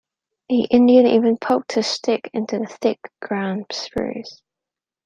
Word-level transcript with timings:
The 0.49 0.63
Indian 0.63 1.05
even 1.05 1.37
poked 1.37 1.73
his 1.73 1.85
stick 1.85 2.31
into 2.33 2.57
the 2.57 2.65
thick 2.65 2.99
ground 3.21 3.67
spruce. 3.69 4.41